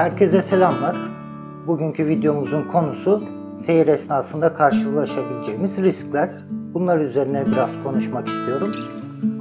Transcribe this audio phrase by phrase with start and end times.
[0.00, 0.96] Herkese selamlar.
[1.66, 3.24] Bugünkü videomuzun konusu
[3.66, 6.30] seyir esnasında karşılaşabileceğimiz riskler.
[6.74, 8.70] Bunlar üzerine biraz konuşmak istiyorum.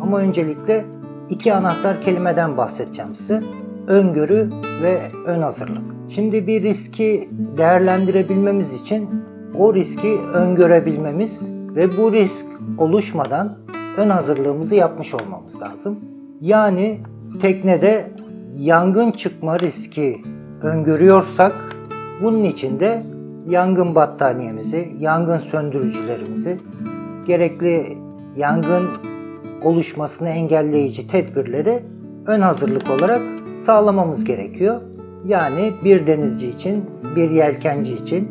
[0.02, 0.86] Ama öncelikle
[1.30, 3.42] iki anahtar kelimeden bahsedeceğim size.
[3.88, 4.50] Öngörü
[4.84, 5.84] ve ön hazırlık.
[6.09, 9.10] Şimdi bir riski değerlendirebilmemiz için
[9.57, 11.32] o riski öngörebilmemiz
[11.76, 12.46] ve bu risk
[12.78, 13.57] oluşmadan
[13.98, 16.00] ön hazırlığımızı yapmış olmamız lazım.
[16.41, 17.00] Yani
[17.41, 18.12] teknede
[18.57, 20.21] yangın çıkma riski
[20.64, 21.54] öngörüyorsak
[22.23, 23.04] bunun için de
[23.48, 26.58] yangın battaniyemizi, yangın söndürücülerimizi,
[27.27, 27.98] gerekli
[28.38, 28.84] yangın
[29.63, 31.84] oluşmasını engelleyici tedbirleri
[32.27, 33.22] ön hazırlık olarak
[33.66, 34.82] sağlamamız gerekiyor.
[35.26, 36.85] Yani bir denizci için,
[37.16, 38.27] bir yelkenci için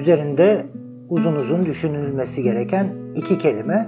[0.00, 0.66] üzerinde
[1.08, 3.86] uzun uzun düşünülmesi gereken iki kelime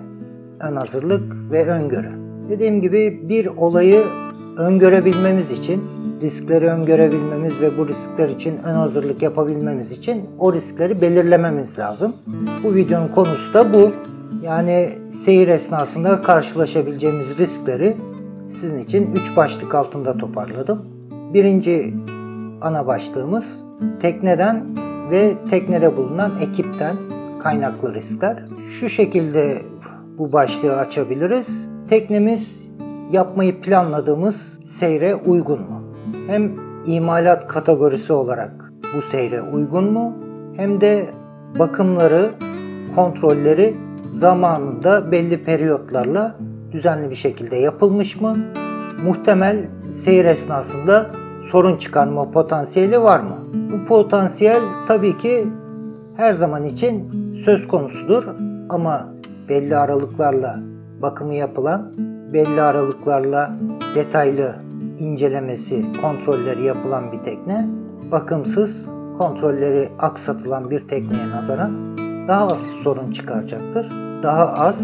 [0.60, 2.10] ön hazırlık ve öngörü.
[2.48, 4.02] Dediğim gibi bir olayı
[4.58, 5.82] öngörebilmemiz için,
[6.22, 12.12] riskleri öngörebilmemiz ve bu riskler için ön hazırlık yapabilmemiz için o riskleri belirlememiz lazım.
[12.62, 13.90] Bu videonun konusu da bu.
[14.42, 14.88] Yani
[15.24, 17.96] seyir esnasında karşılaşabileceğimiz riskleri
[18.60, 20.82] sizin için 3 başlık altında toparladım.
[21.34, 21.94] Birinci
[22.60, 23.44] ana başlığımız
[24.02, 24.64] tekneden
[25.10, 26.96] ve teknede bulunan ekipten
[27.38, 28.44] kaynaklı riskler.
[28.80, 29.62] Şu şekilde
[30.18, 31.46] bu başlığı açabiliriz.
[31.90, 32.62] Teknemiz
[33.12, 34.36] yapmayı planladığımız
[34.80, 35.81] seyre uygun mu?
[36.26, 36.52] Hem
[36.86, 40.12] imalat kategorisi olarak bu seyre uygun mu?
[40.56, 41.06] Hem de
[41.58, 42.30] bakımları,
[42.94, 43.74] kontrolleri
[44.18, 46.36] zamanında belli periyotlarla
[46.72, 48.36] düzenli bir şekilde yapılmış mı?
[49.04, 49.66] Muhtemel
[50.04, 51.10] seyir esnasında
[51.52, 53.36] sorun çıkarma potansiyeli var mı?
[53.72, 55.46] Bu potansiyel tabii ki
[56.16, 57.10] her zaman için
[57.44, 58.24] söz konusudur
[58.68, 59.08] ama
[59.48, 60.58] belli aralıklarla
[61.02, 61.92] bakımı yapılan,
[62.32, 63.56] belli aralıklarla
[63.94, 64.54] detaylı
[65.02, 67.68] incelemesi, kontrolleri yapılan bir tekne,
[68.10, 68.86] bakımsız,
[69.18, 71.72] kontrolleri aksatılan bir tekneye nazaran
[72.28, 73.90] daha az sorun çıkaracaktır,
[74.22, 74.74] daha az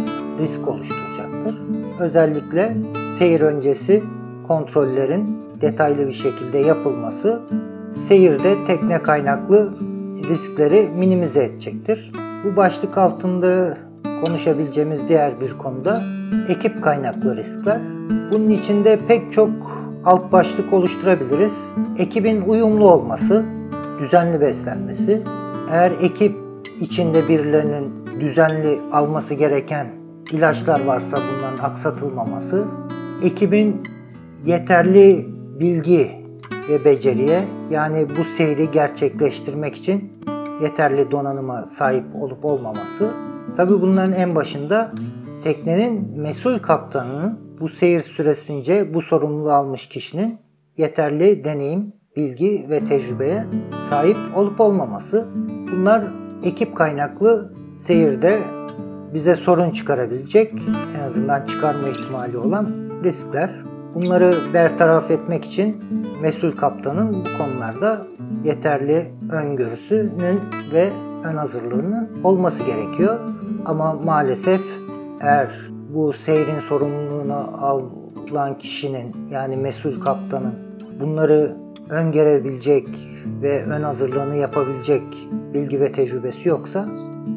[0.40, 1.58] risk oluşturacaktır.
[2.00, 2.76] Özellikle
[3.18, 4.02] seyir öncesi
[4.48, 7.40] kontrollerin detaylı bir şekilde yapılması
[8.08, 9.72] seyirde tekne kaynaklı
[10.28, 12.12] riskleri minimize edecektir.
[12.44, 13.78] Bu başlık altında
[14.24, 16.02] konuşabileceğimiz diğer bir konuda
[16.48, 17.80] ekip kaynaklı riskler.
[18.32, 19.50] Bunun içinde pek çok
[20.08, 21.52] alt başlık oluşturabiliriz.
[21.98, 23.44] Ekibin uyumlu olması,
[24.00, 25.22] düzenli beslenmesi,
[25.70, 26.32] eğer ekip
[26.80, 29.86] içinde birilerinin düzenli alması gereken
[30.32, 32.64] ilaçlar varsa bunların aksatılmaması,
[33.22, 33.82] ekibin
[34.46, 35.26] yeterli
[35.60, 36.10] bilgi
[36.68, 40.12] ve beceriye yani bu seyri gerçekleştirmek için
[40.62, 43.10] yeterli donanıma sahip olup olmaması.
[43.56, 44.92] Tabi bunların en başında
[45.44, 50.38] teknenin mesul kaptanının bu seyir süresince bu sorumluluğu almış kişinin
[50.76, 53.44] yeterli deneyim, bilgi ve tecrübeye
[53.90, 55.28] sahip olup olmaması.
[55.72, 56.04] Bunlar
[56.42, 57.52] ekip kaynaklı
[57.86, 58.38] seyirde
[59.14, 60.52] bize sorun çıkarabilecek,
[60.98, 62.66] en azından çıkarma ihtimali olan
[63.04, 63.50] riskler.
[63.94, 65.76] Bunları bertaraf etmek için
[66.22, 68.06] mesul kaptanın bu konularda
[68.44, 70.40] yeterli öngörüsünün
[70.72, 70.90] ve
[71.24, 73.18] ön hazırlığının olması gerekiyor.
[73.64, 74.60] Ama maalesef
[75.20, 80.54] eğer bu seyrin sorumluluğunu alan kişinin yani mesul kaptanın
[81.00, 81.56] bunları
[81.88, 82.88] öngörebilecek
[83.42, 85.02] ve ön hazırlığını yapabilecek
[85.54, 86.88] bilgi ve tecrübesi yoksa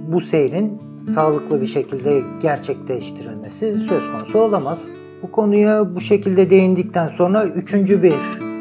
[0.07, 0.79] bu seyrin
[1.15, 4.77] sağlıklı bir şekilde gerçekleştirilmesi söz konusu olamaz.
[5.23, 8.13] Bu konuya bu şekilde değindikten sonra üçüncü bir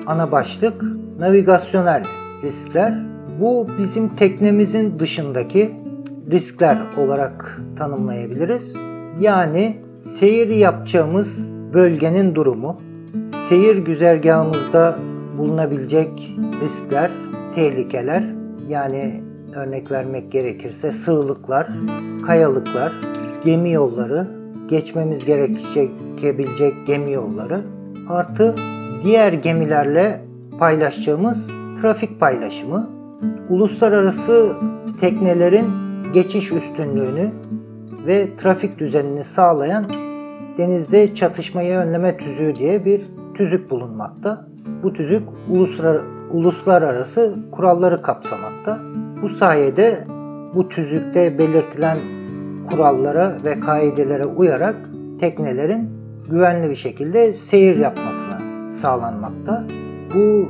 [0.07, 0.83] ana başlık
[1.19, 2.03] navigasyonel
[2.43, 2.99] riskler.
[3.41, 5.71] Bu bizim teknemizin dışındaki
[6.31, 8.90] riskler olarak tanımlayabiliriz.
[9.21, 9.77] Yani
[10.21, 11.29] seyir yapacağımız
[11.75, 12.77] bölgenin durumu,
[13.49, 14.99] seyir güzergahımızda
[15.39, 16.33] bulunabilecek
[16.63, 17.11] riskler,
[17.55, 18.25] tehlikeler
[18.69, 19.23] yani
[19.55, 21.69] örnek vermek gerekirse sığlıklar,
[22.27, 22.93] kayalıklar,
[23.45, 24.27] gemi yolları,
[24.69, 27.61] geçmemiz gerekebilecek gemi yolları
[28.09, 28.55] artı
[29.05, 30.21] diğer gemilerle
[30.59, 31.39] paylaşacağımız
[31.83, 32.91] trafik paylaşımı,
[33.49, 34.53] uluslararası
[35.01, 35.67] teknelerin
[36.15, 37.31] geçiş üstünlüğünü
[38.07, 39.85] ve trafik düzenini sağlayan
[40.59, 44.47] denizde çatışmayı önleme tüzüğü diye bir tüzük bulunmakta.
[44.83, 46.01] Bu tüzük uluslar,
[46.31, 48.79] uluslararası kuralları kapsamakta.
[49.23, 50.05] Bu sayede
[50.55, 51.97] bu tüzükte belirtilen
[52.71, 54.77] kurallara ve kaidelere uyarak
[55.21, 55.91] teknelerin
[56.31, 58.41] güvenli bir şekilde seyir yapmasına
[58.83, 59.65] sağlanmakta.
[60.15, 60.49] Bu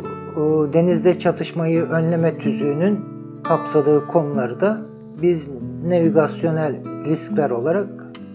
[0.72, 3.00] denizde çatışmayı önleme tüzüğünün
[3.44, 4.78] kapsadığı konuları da
[5.22, 5.48] biz
[5.88, 6.74] navigasyonel
[7.06, 7.86] riskler olarak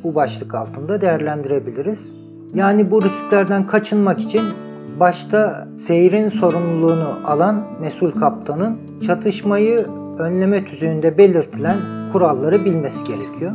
[0.04, 2.00] bu başlık altında değerlendirebiliriz.
[2.54, 4.42] Yani bu risklerden kaçınmak için
[5.00, 8.78] başta seyrin sorumluluğunu alan mesul kaptanın
[9.08, 9.80] çatışmayı
[10.20, 11.78] önleme tüzüğünde belirtilen
[12.12, 13.52] kuralları bilmesi gerekiyor.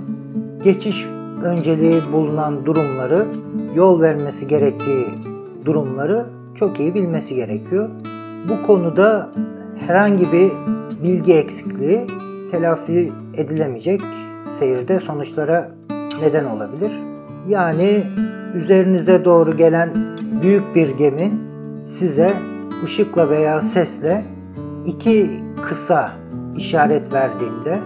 [0.65, 1.07] Geçiş
[1.45, 3.27] önceliği bulunan durumları,
[3.75, 5.07] yol vermesi gerektiği
[5.65, 7.89] durumları çok iyi bilmesi gerekiyor.
[8.49, 9.29] Bu konuda
[9.87, 10.51] herhangi bir
[11.05, 12.07] bilgi eksikliği
[12.51, 14.01] telafi edilemeyecek
[14.61, 15.71] seyirde sonuçlara
[16.21, 16.93] neden olabilir.
[17.49, 18.05] Yani
[18.55, 19.91] üzerinize doğru gelen
[20.43, 21.31] büyük bir gemi
[21.99, 22.31] size
[22.85, 24.25] ışıkla veya sesle
[24.87, 25.31] iki
[25.69, 26.11] kısa
[26.57, 27.79] işaret verdiğinde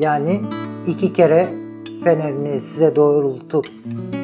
[0.00, 0.40] yani
[0.86, 1.48] iki kere
[2.04, 3.66] fenerini size doğrultup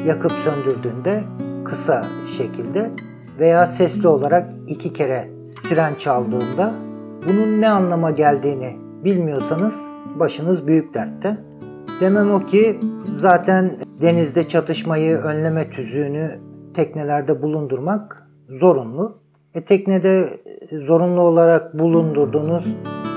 [0.06, 1.22] yakıp söndürdüğünde
[1.64, 2.04] kısa
[2.36, 2.90] şekilde
[3.38, 5.28] veya sesli olarak iki kere
[5.62, 6.72] siren çaldığında
[7.28, 9.74] bunun ne anlama geldiğini bilmiyorsanız
[10.18, 11.36] başınız büyük dertte.
[12.00, 12.80] Demem o ki
[13.16, 16.38] zaten denizde çatışmayı önleme tüzüğünü
[16.74, 19.18] teknelerde bulundurmak zorunlu.
[19.54, 20.40] E, teknede
[20.86, 22.64] zorunlu olarak bulundurduğunuz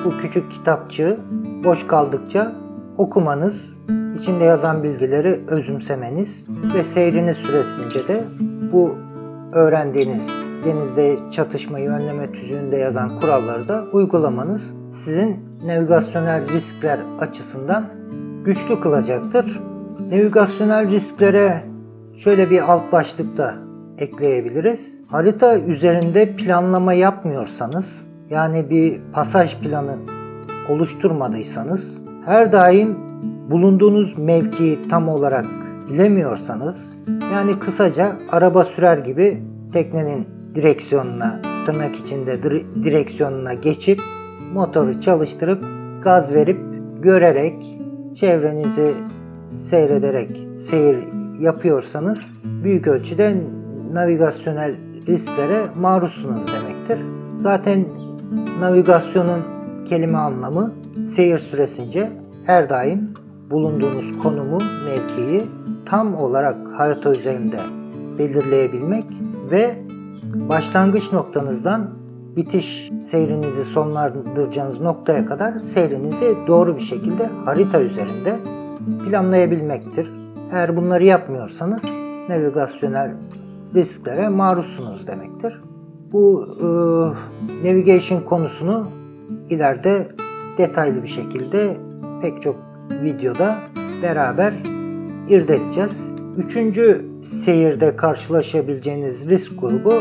[0.05, 1.17] bu küçük kitapçığı
[1.65, 2.51] boş kaldıkça
[2.97, 3.77] okumanız,
[4.21, 6.43] içinde yazan bilgileri özümsemeniz
[6.75, 8.23] ve seyriniz süresince de
[8.71, 8.95] bu
[9.51, 10.21] öğrendiğiniz
[10.65, 14.61] denizde çatışmayı önleme tüzüğünde yazan kuralları da uygulamanız
[15.05, 18.01] sizin navigasyonel riskler açısından
[18.45, 19.61] güçlü kılacaktır.
[20.11, 21.63] Navigasyonel risklere
[22.17, 23.55] şöyle bir alt başlıkta
[23.97, 24.79] ekleyebiliriz.
[25.07, 27.85] Harita üzerinde planlama yapmıyorsanız,
[28.29, 29.95] yani bir pasaj planı
[30.69, 31.81] oluşturmadıysanız,
[32.25, 32.97] her daim
[33.49, 35.45] bulunduğunuz mevkiyi tam olarak
[35.89, 36.75] bilemiyorsanız,
[37.33, 42.43] yani kısaca araba sürer gibi teknenin direksiyonuna, tırnak içinde
[42.83, 43.99] direksiyonuna geçip
[44.53, 45.63] motoru çalıştırıp
[46.03, 46.59] gaz verip
[47.01, 47.70] görerek
[48.21, 48.93] çevrenizi
[49.69, 50.29] seyrederek
[50.69, 50.97] seyir
[51.39, 52.19] yapıyorsanız
[52.63, 53.35] büyük ölçüde
[53.93, 54.75] navigasyonel
[55.07, 57.05] risklere maruzsunuz demektir.
[57.43, 57.85] Zaten
[58.59, 59.41] navigasyonun
[59.89, 60.71] kelime anlamı
[61.15, 62.11] seyir süresince
[62.45, 63.13] her daim
[63.49, 65.41] bulunduğunuz konumu, mevkiyi
[65.85, 67.59] tam olarak harita üzerinde
[68.17, 69.05] belirleyebilmek
[69.51, 69.75] ve
[70.49, 72.00] başlangıç noktanızdan
[72.35, 78.35] bitiş seyrinizi sonlandıracağınız noktaya kadar seyrinizi doğru bir şekilde harita üzerinde
[79.09, 80.09] planlayabilmektir.
[80.51, 81.81] Eğer bunları yapmıyorsanız
[82.29, 83.11] navigasyonel
[83.75, 85.61] risklere maruzsunuz demektir.
[86.11, 86.65] Bu e,
[87.67, 88.87] navigation konusunu
[89.49, 90.07] ileride
[90.57, 91.77] detaylı bir şekilde
[92.21, 92.55] pek çok
[92.91, 93.55] videoda
[94.03, 94.53] beraber
[95.29, 95.91] irdeleyeceğiz.
[96.37, 97.05] Üçüncü
[97.45, 99.93] seyirde karşılaşabileceğiniz risk grubu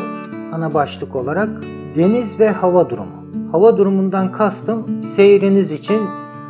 [0.53, 1.49] ana başlık olarak
[1.97, 3.21] deniz ve hava durumu.
[3.53, 6.01] Hava durumundan kastım seyriniz için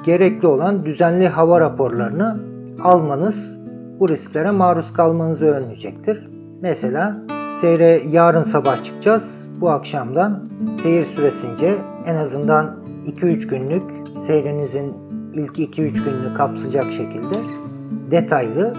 [0.05, 2.41] gerekli olan düzenli hava raporlarını
[2.85, 3.59] almanız
[4.01, 6.29] bu risklere maruz kalmanızı önleyecektir.
[6.61, 7.17] Mesela
[7.61, 9.25] seyre yarın sabah çıkacağız.
[9.61, 10.45] Bu akşamdan
[10.83, 11.75] seyir süresince
[12.07, 12.77] en azından
[13.07, 13.83] 2-3 günlük
[14.27, 14.95] seyrinizin
[15.35, 17.37] ilk 2-3 gününü kapsayacak şekilde
[18.11, 18.75] detaylı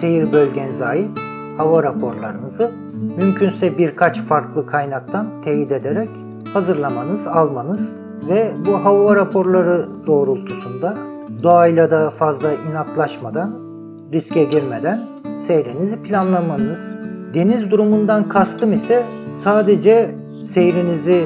[0.00, 1.18] seyir bölgenize ait
[1.56, 2.70] hava raporlarınızı
[3.18, 6.08] mümkünse birkaç farklı kaynaktan teyit ederek
[6.54, 7.80] hazırlamanız, almanız
[8.28, 10.94] ve bu hava raporları doğrultusunda
[11.42, 13.50] doğayla da fazla inatlaşmadan,
[14.12, 15.00] riske girmeden
[15.46, 16.78] seyrinizi planlamanız.
[17.34, 19.02] Deniz durumundan kastım ise
[19.44, 20.14] sadece
[20.54, 21.24] seyrinizi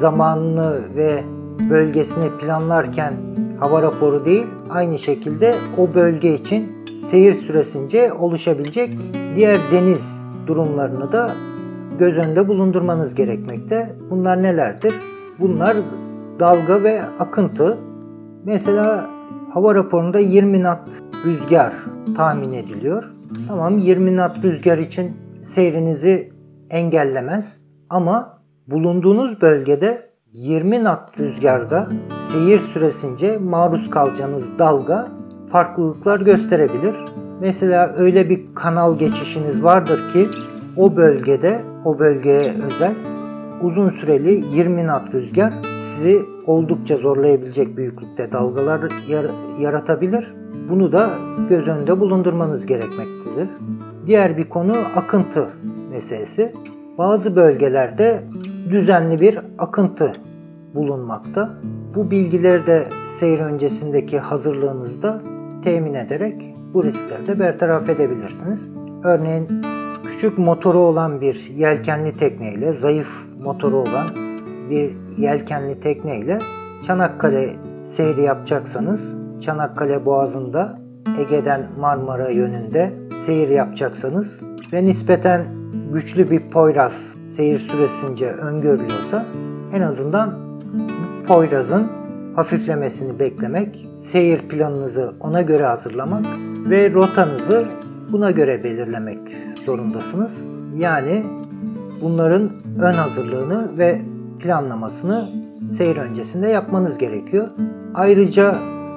[0.00, 1.24] zamanını ve
[1.70, 3.14] bölgesini planlarken
[3.60, 6.68] hava raporu değil, aynı şekilde o bölge için
[7.10, 8.96] seyir süresince oluşabilecek
[9.36, 9.98] diğer deniz
[10.50, 11.30] durumlarını da
[11.98, 13.92] göz önünde bulundurmanız gerekmekte.
[14.10, 14.94] Bunlar nelerdir?
[15.38, 15.76] Bunlar
[16.40, 17.78] dalga ve akıntı.
[18.44, 19.10] Mesela
[19.54, 20.78] hava raporunda 20 knot
[21.26, 21.72] rüzgar
[22.16, 23.04] tahmin ediliyor.
[23.48, 25.16] Tamam 20 knot rüzgar için
[25.54, 26.32] seyrinizi
[26.70, 31.88] engellemez ama bulunduğunuz bölgede 20 knot rüzgarda
[32.32, 35.08] seyir süresince maruz kalacağınız dalga
[35.52, 36.94] farklılıklar gösterebilir.
[37.40, 40.26] Mesela öyle bir kanal geçişiniz vardır ki
[40.76, 42.94] o bölgede, o bölgeye özel
[43.62, 45.52] uzun süreli 20 knot rüzgar
[45.96, 50.34] sizi oldukça zorlayabilecek büyüklükte dalgalar yar- yaratabilir.
[50.70, 51.10] Bunu da
[51.48, 53.48] göz önünde bulundurmanız gerekmektedir.
[54.06, 55.46] Diğer bir konu akıntı
[55.90, 56.52] meselesi.
[56.98, 58.22] Bazı bölgelerde
[58.70, 60.12] düzenli bir akıntı
[60.74, 61.50] bulunmakta.
[61.94, 62.84] Bu bilgileri de
[63.20, 65.20] seyir öncesindeki hazırlığınızda
[65.64, 68.72] temin ederek bu riskleri de bertaraf edebilirsiniz.
[69.04, 69.48] Örneğin
[70.06, 73.08] küçük motoru olan bir yelkenli tekneyle, zayıf
[73.42, 74.06] motoru olan
[74.70, 76.38] bir yelkenli tekneyle
[76.86, 77.56] Çanakkale
[77.96, 79.00] seyri yapacaksanız
[79.40, 80.78] Çanakkale Boğazı'nda
[81.18, 82.92] Ege'den Marmara yönünde
[83.26, 84.40] seyir yapacaksanız
[84.72, 85.44] ve nispeten
[85.92, 86.92] güçlü bir Poyraz
[87.36, 89.24] seyir süresince öngörülüyorsa
[89.74, 90.34] en azından
[91.26, 91.99] Poyraz'ın
[92.40, 96.24] hafiflemesini beklemek, seyir planınızı ona göre hazırlamak
[96.70, 97.64] ve rotanızı
[98.12, 99.18] buna göre belirlemek
[99.66, 100.30] zorundasınız.
[100.78, 101.22] Yani
[102.02, 104.00] bunların ön hazırlığını ve
[104.38, 105.28] planlamasını
[105.76, 107.48] seyir öncesinde yapmanız gerekiyor.
[107.94, 108.54] Ayrıca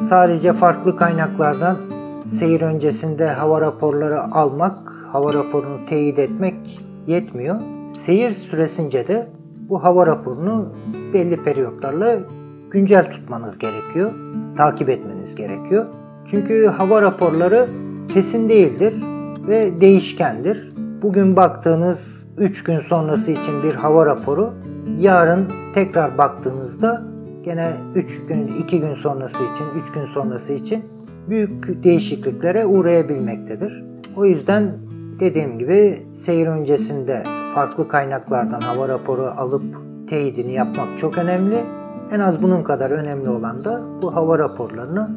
[0.09, 1.77] sadece farklı kaynaklardan
[2.39, 4.77] seyir öncesinde hava raporları almak,
[5.11, 6.55] hava raporunu teyit etmek
[7.07, 7.61] yetmiyor.
[8.05, 9.27] Seyir süresince de
[9.69, 10.73] bu hava raporunu
[11.13, 12.19] belli periyotlarla
[12.73, 14.11] güncel tutmanız gerekiyor.
[14.57, 15.85] Takip etmeniz gerekiyor.
[16.31, 17.67] Çünkü hava raporları
[18.09, 18.93] kesin değildir
[19.47, 20.69] ve değişkendir.
[21.01, 21.99] Bugün baktığınız
[22.37, 24.53] 3 gün sonrası için bir hava raporu
[24.99, 27.03] yarın tekrar baktığınızda
[27.45, 30.85] gene 3 gün 2 gün sonrası için 3 gün sonrası için
[31.29, 33.83] büyük değişikliklere uğrayabilmektedir.
[34.15, 34.71] O yüzden
[35.19, 37.23] dediğim gibi seyir öncesinde
[37.55, 39.63] farklı kaynaklardan hava raporu alıp
[40.09, 41.57] teyidini yapmak çok önemli.
[42.11, 45.09] En az bunun kadar önemli olan da bu hava raporlarını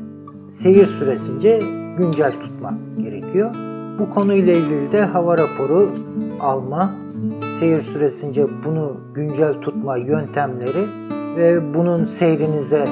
[0.63, 1.59] seyir süresince
[1.99, 3.55] güncel tutmak gerekiyor.
[3.99, 5.89] Bu konuyla ilgili de hava raporu
[6.41, 6.91] alma,
[7.61, 10.87] seyir süresince bunu güncel tutma yöntemleri
[11.37, 12.85] ve bunun seyrinize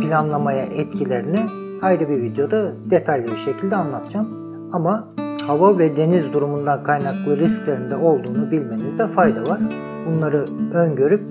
[0.00, 1.38] planlamaya etkilerini
[1.82, 4.28] ayrı bir videoda detaylı bir şekilde anlatacağım.
[4.72, 5.08] Ama
[5.46, 9.60] hava ve deniz durumundan kaynaklı risklerinde olduğunu bilmenizde fayda var.
[10.06, 10.44] Bunları
[10.74, 11.22] öngörüp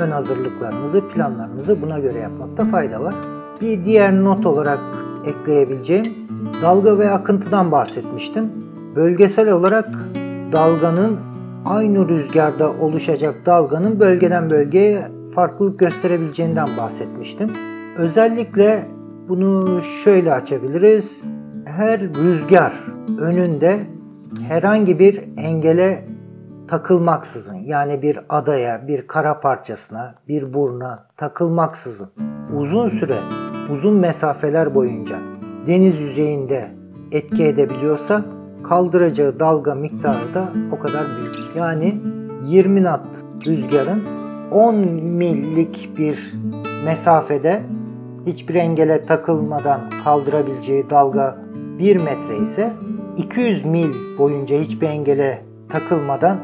[0.00, 3.14] ön hazırlıklarınızı, planlarınızı buna göre yapmakta fayda var.
[3.60, 4.78] Bir diğer not olarak
[5.26, 6.04] ekleyebileceğim
[6.62, 8.44] dalga ve akıntıdan bahsetmiştim.
[8.96, 9.88] Bölgesel olarak
[10.52, 11.16] dalganın
[11.64, 17.48] aynı rüzgarda oluşacak dalganın bölgeden bölgeye farklılık gösterebileceğinden bahsetmiştim.
[17.98, 18.88] Özellikle
[19.28, 21.10] bunu şöyle açabiliriz.
[21.64, 23.86] Her rüzgar önünde
[24.48, 26.04] herhangi bir engele
[26.68, 32.08] takılmaksızın yani bir adaya, bir kara parçasına, bir burna takılmaksızın
[32.56, 33.16] uzun süre,
[33.72, 35.16] uzun mesafeler boyunca
[35.66, 36.70] deniz yüzeyinde
[37.12, 38.24] etki edebiliyorsa
[38.68, 41.56] kaldıracağı dalga miktarı da o kadar büyük.
[41.56, 42.00] Yani
[42.46, 43.00] 20 knot
[43.46, 44.02] rüzgarın
[44.52, 46.34] 10 millik bir
[46.84, 47.62] mesafede
[48.26, 51.38] hiçbir engele takılmadan kaldırabileceği dalga
[51.78, 52.72] 1 metre ise
[53.18, 56.38] 200 mil boyunca hiçbir engele takılmadan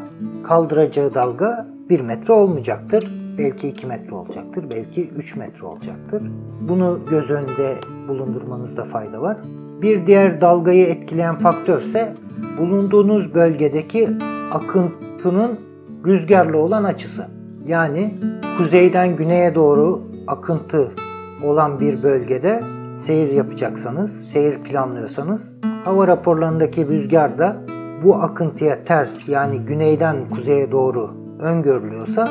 [0.44, 3.10] kaldıracağı dalga 1 metre olmayacaktır.
[3.38, 6.22] Belki 2 metre olacaktır, belki 3 metre olacaktır.
[6.60, 7.76] Bunu göz önünde
[8.08, 9.36] bulundurmanızda fayda var.
[9.82, 12.14] Bir diğer dalgayı etkileyen faktör ise
[12.58, 14.08] bulunduğunuz bölgedeki
[14.52, 15.60] akıntının
[16.06, 17.26] rüzgarlı olan açısı.
[17.66, 18.14] Yani
[18.58, 20.90] kuzeyden güneye doğru akıntı
[21.44, 22.60] olan bir bölgede
[23.06, 25.53] seyir yapacaksanız, seyir planlıyorsanız
[25.84, 27.56] hava raporlarındaki rüzgar da
[28.04, 31.10] bu akıntıya ters yani güneyden kuzeye doğru
[31.40, 32.24] öngörülüyorsa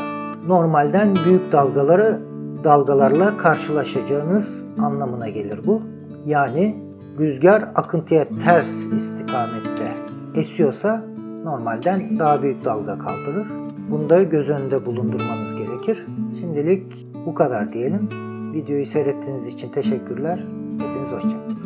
[0.47, 2.19] normalden büyük dalgaları
[2.63, 4.45] dalgalarla karşılaşacağınız
[4.79, 5.81] anlamına gelir bu.
[6.25, 6.75] Yani
[7.19, 9.91] rüzgar akıntıya ters istikamette
[10.35, 11.03] esiyorsa
[11.43, 13.47] normalden daha büyük dalga kaldırır.
[13.91, 16.05] Bunu da göz önünde bulundurmanız gerekir.
[16.39, 18.09] Şimdilik bu kadar diyelim.
[18.53, 20.39] Videoyu seyrettiğiniz için teşekkürler.
[20.79, 21.53] Hepiniz hoşçakalın.